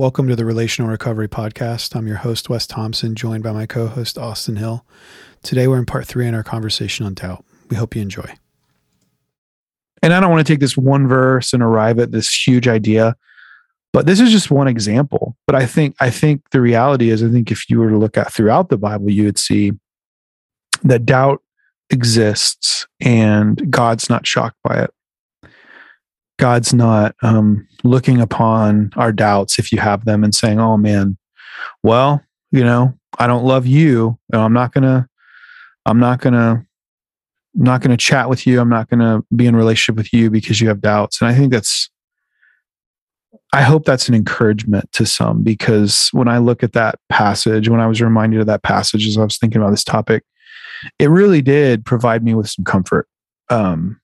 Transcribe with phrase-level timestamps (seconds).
[0.00, 1.94] Welcome to the Relational Recovery Podcast.
[1.94, 4.86] I'm your host, Wes Thompson, joined by my co host, Austin Hill.
[5.42, 7.44] Today, we're in part three in our conversation on doubt.
[7.68, 8.34] We hope you enjoy.
[10.02, 13.14] And I don't want to take this one verse and arrive at this huge idea,
[13.92, 15.36] but this is just one example.
[15.46, 18.16] But I think I think the reality is I think if you were to look
[18.16, 19.72] at throughout the Bible, you would see
[20.82, 21.42] that doubt
[21.90, 24.94] exists and God's not shocked by it.
[26.40, 31.18] God's not um, looking upon our doubts if you have them and saying, "Oh man,
[31.82, 34.18] well, you know, I don't love you.
[34.32, 35.06] I'm not gonna,
[35.84, 36.64] I'm not gonna,
[37.54, 38.58] I'm not gonna chat with you.
[38.58, 41.52] I'm not gonna be in relationship with you because you have doubts." And I think
[41.52, 41.90] that's,
[43.52, 47.80] I hope that's an encouragement to some because when I look at that passage, when
[47.80, 50.24] I was reminded of that passage as I was thinking about this topic,
[50.98, 53.08] it really did provide me with some comfort
[53.50, 54.00] um,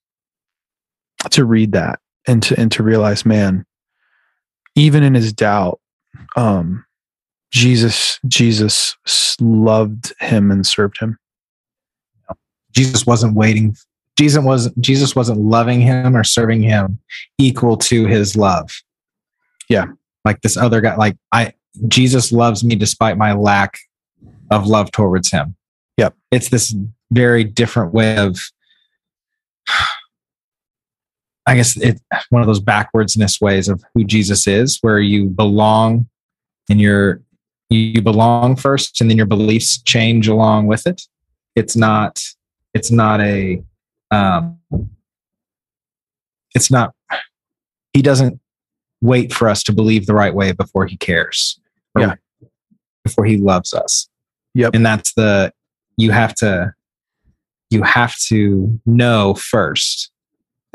[1.30, 3.64] to read that and to and to realize, man,
[4.74, 5.80] even in his doubt,
[6.36, 6.84] um,
[7.50, 8.96] Jesus Jesus
[9.40, 11.18] loved him and served him.
[12.72, 13.76] Jesus wasn't waiting.
[14.18, 16.98] Jesus wasn't Jesus wasn't loving him or serving him
[17.38, 18.70] equal to his love.
[19.68, 19.86] Yeah.
[20.24, 21.52] Like this other guy, like I
[21.88, 23.78] Jesus loves me despite my lack
[24.50, 25.56] of love towards him.
[25.96, 26.14] Yep.
[26.30, 26.74] It's this
[27.10, 28.38] very different way of
[31.46, 36.08] I guess it's one of those backwardsness ways of who Jesus is, where you belong
[36.68, 37.22] and you're
[37.70, 41.02] you belong first and then your beliefs change along with it.
[41.54, 42.20] It's not
[42.74, 43.62] it's not a
[44.10, 44.58] um
[46.54, 46.94] it's not
[47.92, 48.40] he doesn't
[49.00, 51.60] wait for us to believe the right way before he cares.
[51.98, 52.14] Yeah.
[53.04, 54.08] Before he loves us.
[54.54, 54.74] Yep.
[54.74, 55.52] And that's the
[55.96, 56.74] you have to
[57.70, 60.10] you have to know first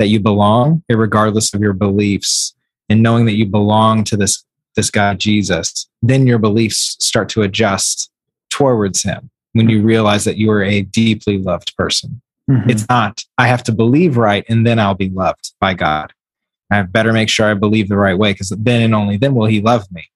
[0.02, 2.56] that you belong, regardless of your beliefs,
[2.88, 4.44] and knowing that you belong to this
[4.74, 8.10] this guy Jesus, then your beliefs start to adjust
[8.50, 12.20] towards him when you realize that you are a deeply loved person.
[12.50, 12.68] Mm-hmm.
[12.68, 16.12] It's not, I have to believe right and then I'll be loved by God.
[16.68, 19.46] I better make sure I believe the right way because then and only then will
[19.46, 20.08] he love me.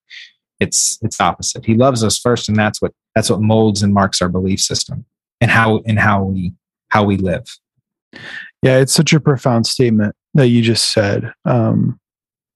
[0.58, 1.64] It's it's opposite.
[1.64, 5.04] He loves us first, and that's what that's what molds and marks our belief system
[5.40, 6.54] and how and how we
[6.88, 7.46] how we live.
[8.66, 11.32] Yeah, it's such a profound statement that you just said.
[11.44, 11.98] Um,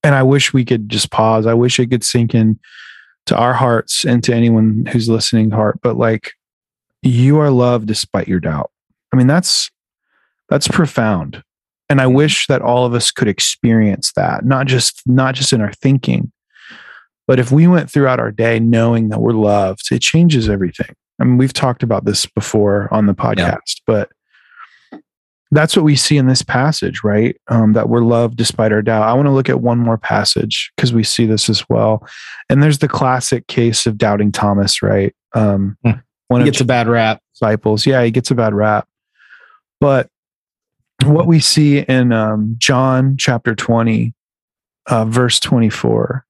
[0.03, 1.47] and I wish we could just pause.
[1.47, 2.59] I wish it could sink in
[3.26, 5.81] to our hearts and to anyone who's listening heart.
[5.82, 6.32] But like,
[7.03, 8.70] you are loved despite your doubt.
[9.12, 9.70] I mean, that's
[10.49, 11.43] that's profound.
[11.88, 15.60] And I wish that all of us could experience that, not just not just in
[15.60, 16.31] our thinking,
[17.26, 20.94] but if we went throughout our day knowing that we're loved, it changes everything.
[21.20, 23.84] I mean, we've talked about this before on the podcast, yeah.
[23.87, 24.10] but
[25.53, 27.37] that's what we see in this passage, right?
[27.49, 29.09] Um, that we're loved despite our doubt.
[29.09, 32.06] I want to look at one more passage because we see this as well.
[32.49, 35.15] And there's the classic case of doubting Thomas, right?
[35.34, 35.93] Um, hmm.
[36.28, 37.21] one he gets a bad rap.
[37.34, 38.87] Disciples, yeah, he gets a bad rap.
[39.81, 40.09] But
[41.05, 44.15] what we see in um, John chapter 20,
[44.87, 46.25] uh, verse 24,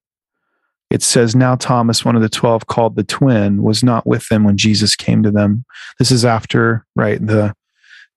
[0.91, 4.45] it says, Now Thomas, one of the 12 called the twin, was not with them
[4.45, 5.65] when Jesus came to them.
[5.99, 7.55] This is after, right, the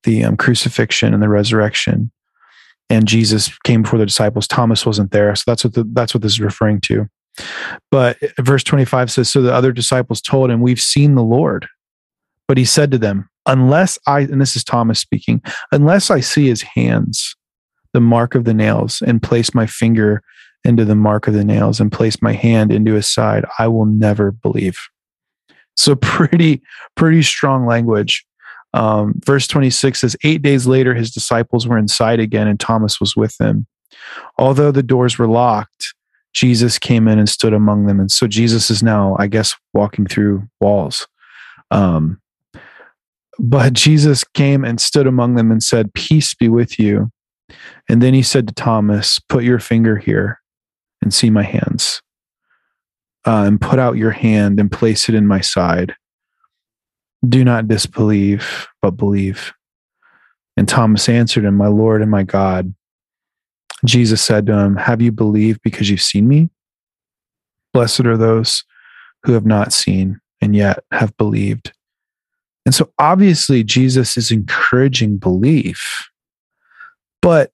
[0.04, 2.12] the um, crucifixion and the resurrection.
[2.90, 4.48] And jesus came before the disciples.
[4.48, 5.36] Thomas wasn't there.
[5.36, 7.08] So that's what the, that's what this is referring to.
[7.90, 11.68] But verse 25 says so the other disciples told him we've seen the lord
[12.48, 15.42] but he said to them unless i and this is thomas speaking
[15.72, 17.36] unless i see his hands
[17.94, 20.22] the mark of the nails and place my finger
[20.64, 23.86] into the mark of the nails and place my hand into his side i will
[23.86, 24.80] never believe.
[25.76, 26.62] So pretty
[26.96, 28.26] pretty strong language
[28.74, 33.16] um, verse 26 says, Eight days later, his disciples were inside again, and Thomas was
[33.16, 33.68] with them.
[34.38, 35.94] Although the doors were locked,
[36.34, 38.00] Jesus came in and stood among them.
[38.00, 41.08] And so Jesus is now, I guess, walking through walls.
[41.70, 42.20] Um,
[43.40, 47.12] but Jesus came and stood among them and said, Peace be with you.
[47.88, 50.40] And then he said to Thomas, Put your finger here
[51.02, 52.02] and see my hands.
[53.26, 55.96] Uh, and put out your hand and place it in my side
[57.28, 59.54] do not disbelieve, but believe.
[60.58, 62.74] And Thomas answered him, My Lord and my God.
[63.86, 66.50] Jesus said to him, Have you believed because you've seen me?
[67.74, 68.64] Blessed are those
[69.24, 71.74] who have not seen and yet have believed.
[72.66, 76.10] And so obviously, Jesus is encouraging belief,
[77.22, 77.52] but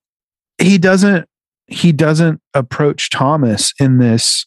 [0.58, 1.28] he doesn't
[1.68, 4.46] he doesn't approach Thomas in this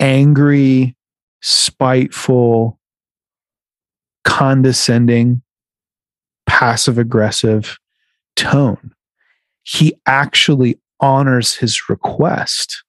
[0.00, 0.96] angry,
[1.40, 2.77] spiteful,
[4.24, 5.42] condescending,
[6.46, 7.78] passive aggressive
[8.36, 8.92] tone.
[9.62, 12.84] He actually honors his request.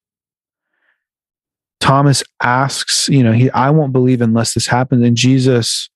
[1.80, 5.06] Thomas asks, you know, he I won't believe unless this happens.
[5.06, 5.90] And Jesus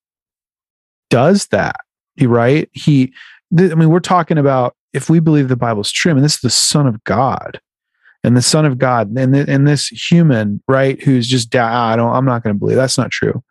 [1.09, 1.77] does that.
[2.21, 2.69] Right?
[2.73, 3.13] He
[3.57, 6.35] th- I mean, we're talking about if we believe the Bible's true, I mean, this
[6.35, 7.59] is the Son of God.
[8.23, 11.95] And the Son of God, and, th- and this human, right, who's just, ah, I
[11.97, 13.43] don't, I'm not going to believe that's not true.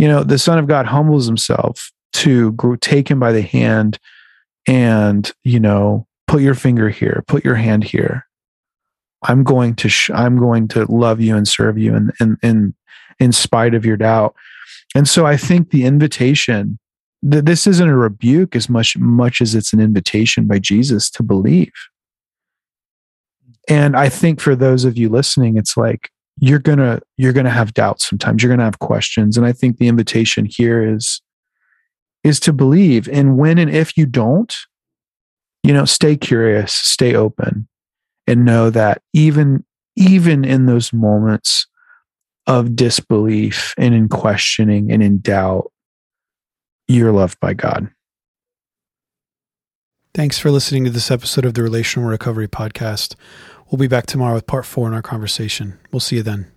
[0.00, 3.98] You know, the Son of God humbles himself to take him by the hand
[4.66, 8.26] and, you know, put your finger here, put your hand here.
[9.22, 12.74] I'm going to, sh- I'm going to love you and serve you in, in,
[13.18, 14.34] in, spite of your doubt.
[14.94, 16.78] And so I think the invitation
[17.28, 21.22] th- this isn't a rebuke as much much as it's an invitation by Jesus to
[21.22, 21.72] believe.
[23.68, 27.74] And I think for those of you listening, it's like you're gonna you're gonna have
[27.74, 28.42] doubts sometimes.
[28.42, 31.20] You're gonna have questions, and I think the invitation here is
[32.24, 33.08] is to believe.
[33.08, 34.54] And when and if you don't,
[35.62, 37.68] you know, stay curious, stay open,
[38.26, 39.64] and know that even
[39.96, 41.66] even in those moments
[42.46, 45.70] of disbelief and in questioning and in doubt,
[46.88, 47.90] you're loved by God.
[50.12, 53.14] Thanks for listening to this episode of the Relational Recovery Podcast.
[53.70, 55.78] We'll be back tomorrow with part four in our conversation.
[55.92, 56.50] We'll see you then.